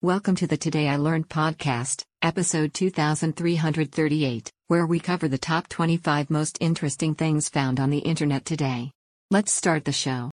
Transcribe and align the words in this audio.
Welcome 0.00 0.36
to 0.36 0.46
the 0.46 0.56
Today 0.56 0.88
I 0.88 0.94
Learned 0.94 1.28
podcast, 1.28 2.04
episode 2.22 2.72
2338, 2.72 4.48
where 4.68 4.86
we 4.86 5.00
cover 5.00 5.26
the 5.26 5.38
top 5.38 5.68
25 5.68 6.30
most 6.30 6.56
interesting 6.60 7.16
things 7.16 7.48
found 7.48 7.80
on 7.80 7.90
the 7.90 7.98
internet 7.98 8.44
today. 8.44 8.92
Let's 9.32 9.52
start 9.52 9.84
the 9.84 9.90
show. 9.90 10.30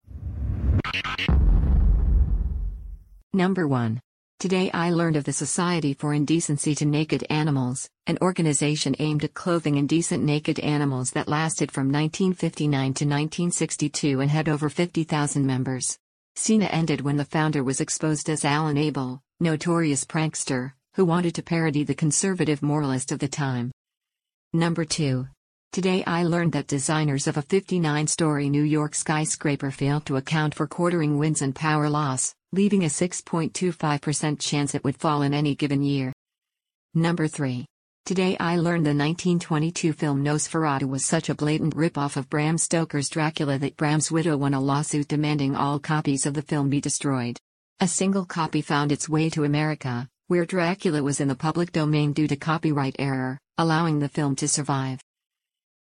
Number 3.32 3.68
1. 3.68 4.00
Today 4.40 4.68
I 4.75 4.90
learned 4.90 5.14
of 5.14 5.22
the 5.22 5.32
Society 5.32 5.94
for 5.94 6.12
Indecency 6.12 6.74
to 6.74 6.84
Naked 6.84 7.24
Animals, 7.30 7.88
an 8.08 8.18
organization 8.20 8.96
aimed 8.98 9.22
at 9.22 9.34
clothing 9.34 9.76
indecent 9.76 10.24
naked 10.24 10.58
animals 10.58 11.12
that 11.12 11.29
lasted 11.29 11.70
from 11.70 11.92
1959 11.92 12.68
to 12.82 13.04
1962 13.04 14.18
and 14.18 14.29
had 14.29 14.48
over 14.48 14.68
50,000 14.68 15.46
members. 15.46 15.96
SINA 16.34 16.64
ended 16.64 17.02
when 17.02 17.18
the 17.18 17.24
founder 17.24 17.62
was 17.62 17.81
exposed 17.81 18.29
as 18.29 18.44
Alan 18.44 18.79
Abel, 18.79 19.21
notorious 19.43 20.05
prankster, 20.05 20.73
who 20.95 21.05
wanted 21.05 21.35
to 21.35 21.43
parody 21.43 21.82
the 21.82 21.95
conservative 21.95 22.63
moralist 22.63 23.11
of 23.11 23.19
the 23.19 23.27
time. 23.27 23.73
Number 24.53 24.85
2. 24.85 25.27
Today 25.73 26.05
I 26.07 26.23
learned 26.23 26.53
that 26.53 26.68
designers 26.68 27.27
of 27.27 27.37
a 27.37 27.43
59 27.43 28.07
story 28.07 28.49
New 28.49 28.63
York 28.63 28.95
skyscraper 28.95 29.73
failed 29.73 30.07
to 30.07 30.17
account 30.17 30.55
for 30.55 30.68
quartering 30.68 31.18
winds 31.18 31.43
and 31.43 31.55
power 31.55 31.91
loss, 31.91 32.33
leaving 32.53 32.84
a 32.84 32.89
6.25% 32.89 34.39
chance 34.39 34.77
it 34.77 34.84
would 34.84 34.97
fall 34.97 35.23
in 35.23 35.34
any 35.34 35.56
given 35.56 35.83
year. 35.83 36.12
Number 36.95 37.27
3. 37.27 37.67
Today 38.06 38.37
I 38.39 38.56
learned 38.56 38.87
the 38.87 38.91
1922 38.91 39.93
film 39.93 40.23
Nosferatu 40.23 40.89
was 40.89 41.05
such 41.05 41.29
a 41.29 41.34
blatant 41.34 41.75
ripoff 41.75 42.17
of 42.17 42.31
Bram 42.31 42.59
Stoker's 42.59 43.09
Dracula 43.09 43.59
that 43.59 43.77
Bram's 43.77 44.12
widow 44.12 44.37
won 44.37 44.55
a 44.55 44.61
lawsuit 44.61 45.09
demanding 45.09 45.56
all 45.56 45.81
copies 45.81 46.27
of 46.27 46.34
the 46.34 46.43
film 46.43 46.69
be 46.69 46.81
destroyed. 46.81 47.41
A 47.81 47.89
single 47.89 48.25
copy 48.25 48.62
found 48.62 48.92
its 48.92 49.08
way 49.08 49.28
to 49.31 49.44
America, 49.44 50.09
where 50.28 50.47
Dracula 50.47 51.03
was 51.03 51.20
in 51.20 51.28
the 51.28 51.34
public 51.34 51.73
domain 51.73 52.12
due 52.12 52.28
to 52.28 52.37
copyright 52.37 52.97
error, 52.98 53.39
allowing 53.59 53.98
the 53.98 54.09
film 54.09 54.37
to 54.37 54.48
survive. 54.48 55.01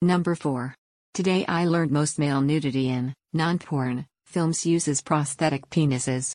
Number 0.02 0.36
4. 0.36 0.75
Today 1.14 1.45
I 1.45 1.66
learned 1.66 1.92
most 1.92 2.17
male 2.17 2.42
nudity 2.42 2.89
in 2.89 3.14
non 3.34 3.59
porn 3.59 4.06
films 4.25 4.66
uses 4.66 5.02
prosthetic 5.02 5.69
penises. 5.69 6.34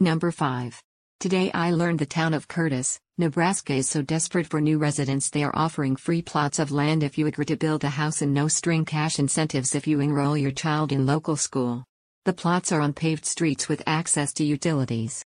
Number 0.00 0.30
5. 0.30 0.82
Today 1.18 1.50
I 1.52 1.70
learned 1.70 1.98
the 1.98 2.06
town 2.06 2.34
of 2.34 2.46
Curtis, 2.46 3.00
Nebraska 3.18 3.72
is 3.72 3.88
so 3.88 4.02
desperate 4.02 4.46
for 4.46 4.60
new 4.60 4.76
residents 4.76 5.30
they 5.30 5.42
are 5.42 5.56
offering 5.56 5.96
free 5.96 6.20
plots 6.20 6.58
of 6.58 6.70
land 6.70 7.02
if 7.02 7.16
you 7.16 7.26
agree 7.26 7.46
to 7.46 7.56
build 7.56 7.82
a 7.82 7.88
house 7.88 8.20
and 8.20 8.34
no 8.34 8.46
string 8.46 8.84
cash 8.84 9.18
incentives 9.18 9.74
if 9.74 9.86
you 9.86 10.00
enroll 10.00 10.36
your 10.36 10.50
child 10.50 10.92
in 10.92 11.06
local 11.06 11.34
school. 11.34 11.86
The 12.26 12.32
plots 12.32 12.72
are 12.72 12.80
on 12.80 12.92
paved 12.92 13.24
streets 13.24 13.68
with 13.68 13.84
access 13.86 14.32
to 14.32 14.44
utilities. 14.44 15.24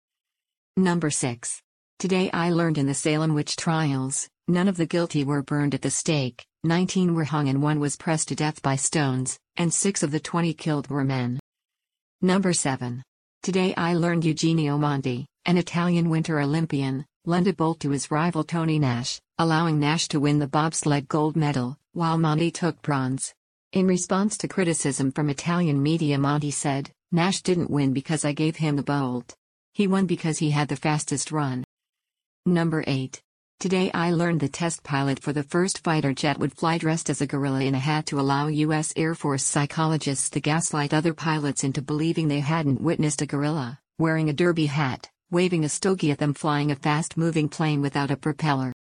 Number 0.75 1.09
6. 1.09 1.61
Today 1.97 2.29
I 2.33 2.49
learned 2.49 2.77
in 2.77 2.87
the 2.87 2.93
Salem 2.93 3.33
witch 3.33 3.55
trials, 3.55 4.27
none 4.49 4.67
of 4.67 4.75
the 4.75 4.85
guilty 4.85 5.23
were 5.23 5.41
burned 5.41 5.73
at 5.73 5.81
the 5.81 5.91
stake, 5.91 6.45
19 6.65 7.15
were 7.15 7.23
hung 7.23 7.47
and 7.47 7.63
one 7.63 7.79
was 7.79 7.95
pressed 7.95 8.27
to 8.27 8.35
death 8.35 8.61
by 8.61 8.75
stones, 8.75 9.39
and 9.55 9.73
6 9.73 10.03
of 10.03 10.11
the 10.11 10.19
20 10.19 10.53
killed 10.55 10.89
were 10.89 11.05
men. 11.05 11.39
Number 12.21 12.51
7. 12.51 13.01
Today 13.43 13.73
I 13.77 13.93
learned 13.93 14.25
Eugenio 14.25 14.77
Monti, 14.77 15.25
an 15.45 15.57
Italian 15.57 16.09
Winter 16.09 16.41
Olympian, 16.41 17.05
lent 17.23 17.47
a 17.47 17.53
bolt 17.53 17.79
to 17.79 17.91
his 17.91 18.11
rival 18.11 18.43
Tony 18.43 18.77
Nash, 18.77 19.21
allowing 19.37 19.79
Nash 19.79 20.09
to 20.09 20.19
win 20.19 20.39
the 20.39 20.49
bobsled 20.49 21.07
gold 21.07 21.37
medal, 21.37 21.77
while 21.93 22.17
Monti 22.17 22.51
took 22.51 22.81
bronze. 22.81 23.33
In 23.71 23.87
response 23.87 24.37
to 24.39 24.47
criticism 24.47 25.11
from 25.11 25.29
Italian 25.29 25.81
media, 25.81 26.17
Monti 26.17 26.51
said, 26.51 26.91
Nash 27.11 27.41
didn't 27.41 27.69
win 27.69 27.93
because 27.93 28.25
I 28.25 28.31
gave 28.31 28.55
him 28.55 28.75
the 28.75 28.83
bolt. 28.83 29.35
He 29.73 29.85
won 29.85 30.05
because 30.05 30.39
he 30.39 30.51
had 30.51 30.67
the 30.67 30.75
fastest 30.75 31.31
run. 31.31 31.63
Number 32.45 32.83
8. 32.87 33.21
Today 33.59 33.91
I 33.93 34.11
learned 34.11 34.39
the 34.39 34.49
test 34.49 34.83
pilot 34.83 35.19
for 35.19 35.33
the 35.33 35.43
first 35.43 35.83
fighter 35.83 36.13
jet 36.13 36.39
would 36.39 36.57
fly 36.57 36.77
dressed 36.77 37.09
as 37.09 37.21
a 37.21 37.27
gorilla 37.27 37.61
in 37.61 37.75
a 37.75 37.79
hat 37.79 38.07
to 38.07 38.19
allow 38.19 38.47
U.S. 38.47 38.91
Air 38.95 39.13
Force 39.13 39.43
psychologists 39.43 40.29
to 40.31 40.39
gaslight 40.39 40.93
other 40.93 41.13
pilots 41.13 41.63
into 41.63 41.81
believing 41.81 42.27
they 42.27 42.39
hadn't 42.39 42.81
witnessed 42.81 43.21
a 43.21 43.25
gorilla, 43.25 43.79
wearing 43.99 44.29
a 44.29 44.33
derby 44.33 44.65
hat 44.65 45.09
waving 45.31 45.63
a 45.63 45.69
stogie 45.69 46.09
at 46.09 46.17
them 46.17 46.33
flying 46.33 46.71
a 46.71 46.75
fast 46.75 47.15
moving 47.15 47.47
plane 47.47 47.81
without 47.81 48.09
a 48.09 48.17
propeller. 48.17 48.73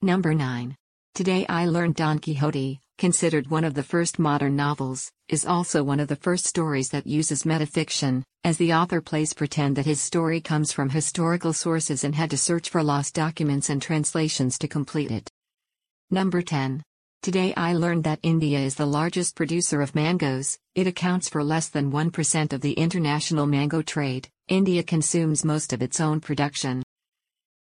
Number 0.00 0.32
9. 0.32 0.74
Today 1.14 1.44
I 1.48 1.66
learned 1.66 1.96
Don 1.96 2.18
Quixote, 2.18 2.80
considered 2.98 3.50
one 3.50 3.64
of 3.64 3.74
the 3.74 3.82
first 3.82 4.18
modern 4.18 4.56
novels, 4.56 5.10
is 5.28 5.44
also 5.44 5.82
one 5.82 6.00
of 6.00 6.08
the 6.08 6.16
first 6.16 6.46
stories 6.46 6.88
that 6.88 7.06
uses 7.06 7.42
metafiction, 7.42 8.22
as 8.44 8.56
the 8.56 8.72
author 8.72 9.00
plays 9.00 9.34
pretend 9.34 9.76
that 9.76 9.86
his 9.86 10.00
story 10.00 10.40
comes 10.40 10.72
from 10.72 10.88
historical 10.88 11.52
sources 11.52 12.04
and 12.04 12.14
had 12.14 12.30
to 12.30 12.38
search 12.38 12.70
for 12.70 12.82
lost 12.82 13.14
documents 13.14 13.68
and 13.68 13.82
translations 13.82 14.58
to 14.58 14.68
complete 14.68 15.10
it. 15.10 15.28
Number 16.10 16.40
10. 16.40 16.82
Today 17.22 17.52
I 17.56 17.74
learned 17.74 18.04
that 18.04 18.20
India 18.22 18.60
is 18.60 18.76
the 18.76 18.86
largest 18.86 19.34
producer 19.34 19.82
of 19.82 19.94
mangoes, 19.94 20.58
it 20.74 20.86
accounts 20.86 21.28
for 21.28 21.42
less 21.42 21.68
than 21.68 21.90
1% 21.90 22.52
of 22.52 22.60
the 22.60 22.72
international 22.74 23.46
mango 23.46 23.82
trade, 23.82 24.28
India 24.48 24.82
consumes 24.82 25.44
most 25.44 25.72
of 25.72 25.82
its 25.82 26.00
own 26.00 26.20
production. 26.20 26.82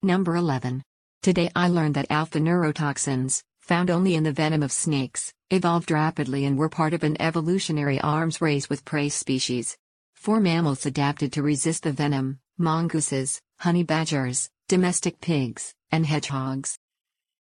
Number 0.02 0.36
11. 0.36 0.84
Today 1.22 1.50
I 1.56 1.70
learned 1.70 1.96
that 1.96 2.12
alpha 2.12 2.40
neurotoxins, 2.40 3.42
found 3.64 3.90
only 3.90 4.14
in 4.14 4.24
the 4.24 4.32
venom 4.34 4.62
of 4.62 4.74
snakes, 4.74 5.34
evolved 5.50 5.90
rapidly 5.90 6.44
and 6.44 6.58
were 6.58 6.68
part 6.68 6.94
of 6.94 7.02
an 7.02 7.16
evolutionary 7.22 8.00
arms 8.02 8.42
race 8.42 8.70
with 8.70 8.84
prey 8.84 9.08
species. 9.08 9.78
Four 10.16 10.42
mammals 10.42 10.86
adapted 10.86 11.32
to 11.34 11.44
resist 11.44 11.84
the 11.84 11.94
venom 11.94 12.40
mongooses, 12.58 13.42
honey 13.60 13.84
badgers, 13.84 14.50
domestic 14.68 15.22
pigs, 15.22 15.74
and 15.92 16.06
hedgehogs. 16.06 16.78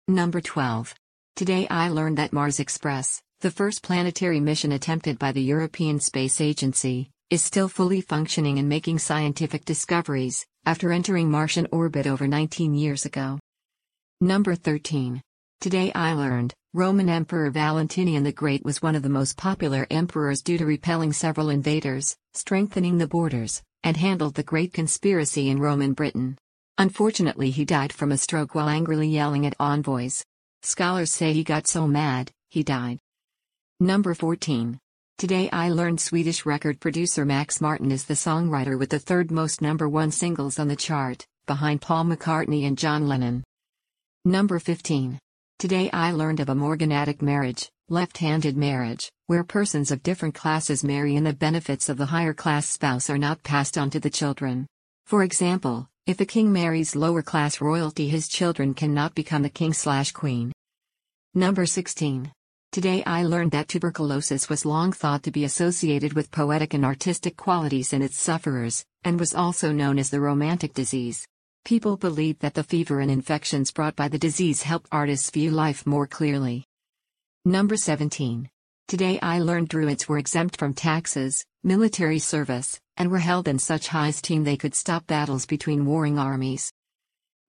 Number 0.07 0.41
12. 0.41 0.95
Today 1.35 1.67
I 1.69 1.89
learned 1.89 2.19
that 2.19 2.33
Mars 2.33 2.61
Express, 2.61 3.21
the 3.41 3.51
first 3.51 3.83
planetary 3.83 4.39
mission 4.39 4.71
attempted 4.71 5.19
by 5.19 5.33
the 5.33 5.43
European 5.43 5.99
Space 5.99 6.41
Agency, 6.41 7.11
is 7.29 7.43
still 7.43 7.69
fully 7.69 8.01
functioning 8.01 8.61
and 8.61 8.69
making 8.69 9.01
scientific 9.01 9.65
discoveries, 9.65 10.47
after 10.65 10.93
entering 10.93 11.29
Martian 11.29 11.67
orbit 11.73 12.07
over 12.07 12.29
19 12.29 12.73
years 12.73 13.05
ago. 13.05 13.41
Number 14.21 14.55
13. 14.55 15.21
Today 15.65 15.91
I 15.95 16.13
learned, 16.13 16.53
Roman 16.75 17.09
Emperor 17.09 17.49
Valentinian 17.49 18.23
the 18.23 18.33
Great 18.33 18.63
was 18.67 18.83
one 18.83 18.95
of 18.95 19.03
the 19.03 19.09
most 19.09 19.39
popular 19.39 19.87
emperors 19.91 20.43
due 20.43 20.59
to 20.59 20.67
repelling 20.67 21.11
several 21.11 21.49
invaders, 21.49 22.19
strengthening 22.35 22.99
the 22.99 23.07
borders, 23.07 23.63
and 23.83 23.97
handled 23.97 24.35
the 24.35 24.43
Great 24.43 24.75
Conspiracy 24.75 25.49
in 25.49 25.59
Roman 25.59 25.95
Britain. 25.95 26.37
Unfortunately 26.77 27.51
he 27.51 27.65
died 27.65 27.95
from 27.95 28.13
a 28.13 28.19
stroke 28.19 28.55
while 28.55 28.69
angrily 28.69 29.09
yelling 29.09 29.47
at 29.47 29.57
envoys. 29.59 30.23
Scholars 30.61 31.11
say 31.11 31.33
he 31.33 31.43
got 31.43 31.67
so 31.67 31.87
mad, 31.87 32.31
he 32.51 32.63
died. 32.63 32.99
Number 33.81 34.13
14. 34.13 34.79
Today 35.17 35.49
I 35.51 35.71
learned 35.71 35.99
Swedish 35.99 36.45
record 36.45 36.79
producer 36.79 37.25
Max 37.25 37.63
Martin 37.63 37.91
is 37.91 38.05
the 38.05 38.13
songwriter 38.13 38.79
with 38.79 38.91
the 38.91 38.99
third 38.99 39.31
most 39.31 39.63
number 39.63 39.89
one 39.89 40.11
singles 40.11 40.59
on 40.59 40.69
the 40.69 40.77
chart, 40.77 41.27
behind 41.47 41.81
Paul 41.81 42.05
McCartney 42.05 42.67
and 42.67 42.77
John 42.77 43.09
Lennon. 43.09 43.43
Number 44.27 44.59
15. 44.59 45.19
Today 45.59 45.88
I 45.92 46.10
learned 46.10 46.41
of 46.41 46.48
a 46.48 46.54
morganatic 46.54 47.22
marriage, 47.22 47.70
left-handed 47.88 48.56
marriage, 48.56 49.10
where 49.28 49.44
persons 49.44 49.91
of 49.91 50.03
different 50.03 50.34
classes 50.34 50.84
marry 50.84 51.16
and 51.16 51.26
the 51.26 51.32
benefits 51.32 51.88
of 51.88 51.97
the 51.97 52.06
higher 52.06 52.34
class 52.34 52.69
spouse 52.69 53.09
are 53.09 53.19
not 53.19 53.42
passed 53.42 53.78
on 53.78 53.88
to 53.91 54.00
the 54.00 54.10
children. 54.10 54.66
For 55.06 55.22
example, 55.22 55.88
if 56.06 56.20
a 56.20 56.26
king 56.26 56.53
marries 56.53 56.97
lower 56.97 57.22
class 57.22 57.60
royalty 57.60 58.09
his 58.09 58.28
children 58.28 58.75
cannot 58.75 59.15
become 59.15 59.42
the 59.42 59.48
king 59.48 59.72
slash 59.72 60.12
queen. 60.12 60.53
Number 61.34 61.66
16. 61.66 62.31
Today 62.72 63.04
I 63.04 63.22
learned 63.22 63.53
that 63.53 63.69
tuberculosis 63.69 64.48
was 64.48 64.66
long 64.66 64.92
thought 64.92 65.22
to 65.22 65.31
be 65.31 65.44
associated 65.44 66.12
with 66.15 66.32
poetic 66.32 66.75
and 66.75 66.84
artistic 66.84 67.36
qualities 67.36 67.92
in 67.92 68.03
its 68.03 68.19
sufferers, 68.19 68.84
and 69.04 69.21
was 69.21 69.34
also 69.34 69.71
known 69.72 69.98
as 69.98 70.10
the 70.10 70.21
romantic 70.21 70.74
disease. 70.74 71.24
People 71.65 71.97
believed 71.97 72.41
that 72.41 72.53
the 72.53 72.63
fever 72.63 73.01
and 73.01 73.11
infections 73.11 73.71
brought 73.71 73.97
by 73.97 74.09
the 74.09 74.19
disease 74.19 74.63
helped 74.63 74.87
artists 74.93 75.31
view 75.31 75.51
life 75.51 75.87
more 75.87 76.07
clearly. 76.07 76.66
Number 77.47 77.75
17. 77.78 78.51
Today 78.87 79.19
I 79.22 79.39
learned 79.39 79.71
Druids 79.71 80.07
were 80.07 80.19
exempt 80.19 80.59
from 80.59 80.75
taxes, 80.75 81.43
military 81.63 82.19
service, 82.19 82.78
and 82.99 83.11
were 83.11 83.19
held 83.19 83.49
in 83.49 83.59
such 83.59 83.89
high 83.89 84.09
esteem 84.09 84.45
they 84.45 84.59
could 84.59 84.75
stop 84.75 85.07
battles 85.07 85.47
between 85.47 85.87
warring 85.87 86.19
armies. 86.19 86.71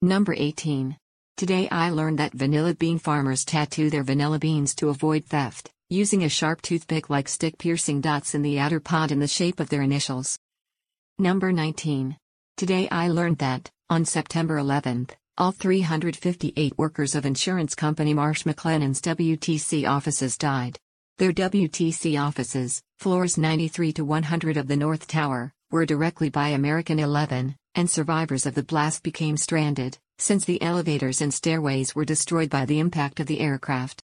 Number 0.02 0.34
18. 0.34 0.96
Today 1.36 1.68
I 1.70 1.90
learned 1.90 2.20
that 2.20 2.34
vanilla 2.34 2.74
bean 2.74 3.00
farmers 3.00 3.44
tattoo 3.44 3.90
their 3.90 4.04
vanilla 4.04 4.40
beans 4.40 4.74
to 4.76 4.88
avoid 4.88 5.26
theft, 5.26 5.70
using 5.90 6.24
a 6.24 6.30
sharp 6.30 6.62
toothpick 6.62 7.10
like 7.10 7.28
stick 7.28 7.58
piercing 7.58 8.00
dots 8.00 8.34
in 8.34 8.44
the 8.44 8.60
outer 8.60 8.80
pod 8.80 9.12
in 9.12 9.20
the 9.20 9.28
shape 9.28 9.60
of 9.60 9.68
their 9.68 9.82
initials. 9.82 10.40
Number 11.20 11.52
19. 11.52 12.16
Today 12.58 12.88
I 12.90 13.10
learned 13.10 13.40
that, 13.40 13.70
on 13.90 14.06
September 14.06 14.58
11th, 14.58 15.10
all 15.38 15.52
358 15.52 16.78
workers 16.78 17.14
of 17.14 17.26
insurance 17.26 17.76
company 17.76 18.14
Marsh 18.14 18.44
McLennan's 18.44 19.02
WTC 19.02 19.86
offices 19.86 20.38
died. 20.38 20.80
Their 21.18 21.34
WTC 21.34 22.18
offices, 22.18 22.82
floors 22.98 23.38
93 23.38 23.92
to 23.92 24.06
100 24.06 24.56
of 24.56 24.70
the 24.70 24.78
North 24.78 25.06
Tower, 25.06 25.52
were 25.70 25.86
directly 25.86 26.30
by 26.30 26.50
American 26.50 26.98
11, 26.98 27.58
and 27.76 27.90
survivors 27.90 28.46
of 28.46 28.56
the 28.56 28.64
blast 28.64 29.04
became 29.04 29.36
stranded, 29.36 29.98
since 30.18 30.46
the 30.46 30.62
elevators 30.62 31.20
and 31.20 31.34
stairways 31.34 31.94
were 31.94 32.06
destroyed 32.06 32.50
by 32.50 32.64
the 32.64 32.80
impact 32.80 33.20
of 33.20 33.28
the 33.28 33.42
aircraft. 33.42 34.02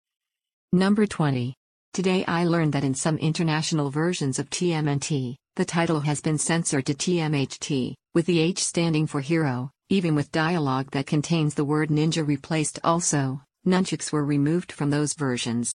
Number 0.72 1.04
20. 1.04 1.56
Today 1.92 2.24
I 2.28 2.44
learned 2.44 2.74
that 2.74 2.84
in 2.84 2.94
some 2.94 3.18
international 3.18 3.90
versions 3.90 4.38
of 4.38 4.50
TMNT, 4.50 5.34
the 5.56 5.64
title 5.64 6.00
has 6.00 6.20
been 6.20 6.38
censored 6.38 6.86
to 6.86 6.94
TMHT, 6.94 7.94
with 8.16 8.24
the 8.24 8.40
H 8.40 8.64
standing 8.64 9.06
for 9.06 9.20
hero, 9.20 9.70
even 9.90 10.14
with 10.14 10.32
dialogue 10.32 10.90
that 10.92 11.06
contains 11.06 11.52
the 11.52 11.66
word 11.66 11.90
ninja 11.90 12.26
replaced 12.26 12.78
also, 12.82 13.42
nunchucks 13.66 14.10
were 14.10 14.24
removed 14.24 14.72
from 14.72 14.88
those 14.88 15.12
versions. 15.12 15.74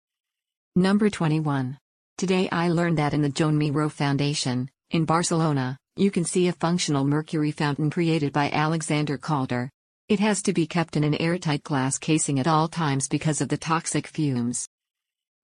Number 0.73 1.09
21. 1.09 1.77
Today 2.17 2.47
I 2.49 2.69
learned 2.69 2.97
that 2.97 3.13
in 3.13 3.21
the 3.21 3.27
Joan 3.27 3.59
Miró 3.59 3.91
Foundation, 3.91 4.69
in 4.91 5.03
Barcelona, 5.03 5.77
you 5.97 6.11
can 6.11 6.23
see 6.23 6.47
a 6.47 6.53
functional 6.53 7.03
mercury 7.03 7.51
fountain 7.51 7.89
created 7.89 8.31
by 8.31 8.49
Alexander 8.51 9.17
Calder. 9.17 9.69
It 10.07 10.21
has 10.21 10.41
to 10.43 10.53
be 10.53 10.65
kept 10.65 10.95
in 10.95 11.03
an 11.03 11.15
airtight 11.15 11.63
glass 11.63 11.97
casing 11.97 12.39
at 12.39 12.47
all 12.47 12.69
times 12.69 13.09
because 13.09 13.41
of 13.41 13.49
the 13.49 13.57
toxic 13.57 14.07
fumes. 14.07 14.65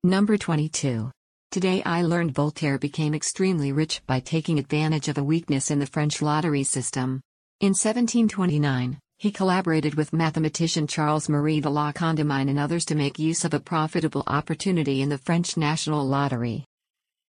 Number 0.02 0.38
22. 0.38 1.10
Today 1.50 1.82
I 1.84 2.02
learned 2.02 2.34
Voltaire 2.34 2.78
became 2.78 3.14
extremely 3.14 3.72
rich 3.72 4.02
by 4.06 4.20
taking 4.20 4.58
advantage 4.58 5.08
of 5.08 5.16
a 5.16 5.24
weakness 5.24 5.70
in 5.70 5.78
the 5.78 5.86
French 5.86 6.20
lottery 6.20 6.64
system. 6.64 7.20
In 7.60 7.70
1729, 7.70 8.98
he 9.18 9.30
collaborated 9.30 9.94
with 9.94 10.12
mathematician 10.12 10.86
Charles 10.86 11.28
Marie 11.28 11.60
de 11.60 11.70
la 11.70 11.92
Condamine 11.92 12.50
and 12.50 12.58
others 12.58 12.84
to 12.86 12.94
make 12.94 13.18
use 13.18 13.44
of 13.44 13.54
a 13.54 13.60
profitable 13.60 14.22
opportunity 14.26 15.00
in 15.00 15.08
the 15.08 15.16
French 15.16 15.56
national 15.56 16.06
lottery. 16.06 16.66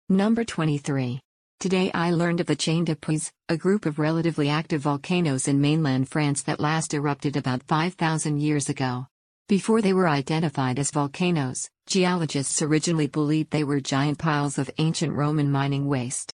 Number 0.10 0.44
23. 0.44 1.22
Today 1.62 1.92
I 1.94 2.12
learned 2.12 2.42
of 2.42 2.48
the 2.48 2.56
Chaîne 2.56 2.86
des 2.86 2.96
Puys, 2.96 3.32
a 3.48 3.56
group 3.56 3.86
of 3.86 4.00
relatively 4.00 4.50
active 4.50 4.82
volcanoes 4.82 5.48
in 5.48 5.62
mainland 5.62 6.10
France 6.10 6.42
that 6.44 6.60
last 6.60 6.94
erupted 6.94 7.38
about 7.38 7.64
5,000 7.64 8.42
years 8.42 8.68
ago. 8.68 9.08
Before 9.50 9.82
they 9.82 9.94
were 9.94 10.08
identified 10.08 10.78
as 10.78 10.92
volcanoes, 10.92 11.72
geologists 11.88 12.62
originally 12.62 13.08
believed 13.08 13.50
they 13.50 13.64
were 13.64 13.80
giant 13.80 14.20
piles 14.20 14.60
of 14.60 14.70
ancient 14.78 15.12
Roman 15.12 15.52
mining 15.52 15.88
waste. 15.88 16.32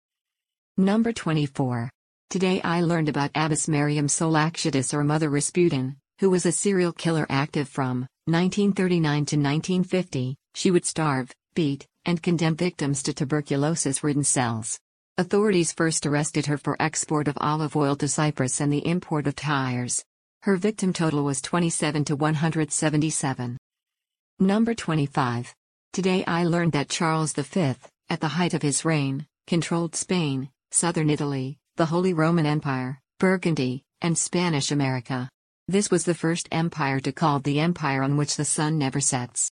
Number 0.76 1.12
24. 1.12 1.92
Today 2.28 2.60
I 2.62 2.80
learned 2.80 3.08
about 3.08 3.30
Abbess 3.36 3.68
Mariam 3.68 4.08
Soulakiotis 4.08 4.92
or 4.92 5.04
Mother 5.04 5.30
Rasputin, 5.30 5.94
who 6.18 6.28
was 6.28 6.44
a 6.44 6.50
serial 6.50 6.90
killer 6.90 7.24
active 7.30 7.68
from 7.68 8.08
1939 8.24 9.14
to 9.26 9.36
1950. 9.36 10.34
She 10.56 10.72
would 10.72 10.84
starve, 10.84 11.30
beat, 11.54 11.86
and 12.04 12.20
condemn 12.20 12.56
victims 12.56 13.00
to 13.04 13.12
tuberculosis 13.14 14.02
ridden 14.02 14.24
cells. 14.24 14.80
Authorities 15.18 15.70
first 15.70 16.04
arrested 16.04 16.46
her 16.46 16.58
for 16.58 16.76
export 16.80 17.28
of 17.28 17.38
olive 17.40 17.76
oil 17.76 17.94
to 17.94 18.08
Cyprus 18.08 18.60
and 18.60 18.72
the 18.72 18.84
import 18.84 19.28
of 19.28 19.36
tires. 19.36 20.04
Her 20.44 20.56
victim 20.58 20.92
total 20.92 21.24
was 21.24 21.40
27 21.40 22.04
to 22.04 22.16
177. 22.16 23.56
Number 24.38 24.74
25. 24.74 25.54
Today 25.94 26.22
I 26.26 26.44
learned 26.44 26.72
that 26.72 26.90
Charles 26.90 27.32
V, 27.32 27.74
at 28.10 28.20
the 28.20 28.28
height 28.28 28.52
of 28.52 28.60
his 28.60 28.84
reign, 28.84 29.26
controlled 29.46 29.96
Spain, 29.96 30.50
southern 30.70 31.08
Italy, 31.08 31.56
the 31.76 31.86
Holy 31.86 32.12
Roman 32.12 32.44
Empire, 32.44 33.00
Burgundy, 33.18 33.84
and 34.02 34.18
Spanish 34.18 34.70
America. 34.70 35.30
This 35.66 35.90
was 35.90 36.04
the 36.04 36.12
first 36.12 36.46
empire 36.52 37.00
to 37.00 37.10
call 37.10 37.40
the 37.40 37.58
empire 37.58 38.02
on 38.02 38.18
which 38.18 38.36
the 38.36 38.44
sun 38.44 38.76
never 38.76 39.00
sets. 39.00 39.50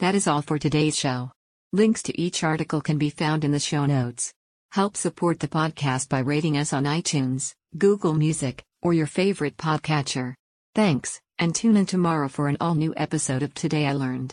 That 0.00 0.16
is 0.16 0.26
all 0.26 0.42
for 0.42 0.58
today's 0.58 0.98
show. 0.98 1.30
Links 1.72 2.02
to 2.02 2.20
each 2.20 2.42
article 2.42 2.80
can 2.80 2.98
be 2.98 3.08
found 3.08 3.44
in 3.44 3.52
the 3.52 3.60
show 3.60 3.86
notes. 3.86 4.32
Help 4.72 4.96
support 4.96 5.38
the 5.38 5.48
podcast 5.48 6.08
by 6.08 6.20
rating 6.20 6.56
us 6.56 6.72
on 6.72 6.84
iTunes, 6.84 7.52
Google 7.76 8.14
Music, 8.14 8.64
or 8.80 8.94
your 8.94 9.06
favorite 9.06 9.58
podcatcher. 9.58 10.32
Thanks, 10.74 11.20
and 11.38 11.54
tune 11.54 11.76
in 11.76 11.84
tomorrow 11.84 12.26
for 12.28 12.48
an 12.48 12.56
all 12.58 12.74
new 12.74 12.94
episode 12.96 13.42
of 13.42 13.52
Today 13.52 13.86
I 13.86 13.92
Learned. 13.92 14.20